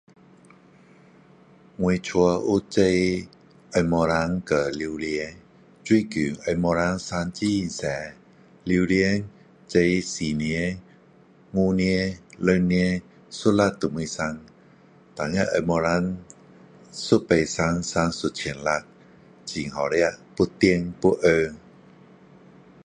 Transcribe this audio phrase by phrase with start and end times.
[1.81, 3.27] 我家有种
[3.71, 5.35] 红毛丹和榴梿。
[5.83, 7.87] 最近红毛丹生很多。
[8.63, 9.23] 榴梿
[9.67, 10.81] 种四年，
[11.51, 14.43] 五年，六年，一粒都没生。
[15.13, 18.65] 但那红毛丹一次生就生一千粒，
[19.63, 19.99] 很好吃，
[20.37, 21.53] 又甜，又红。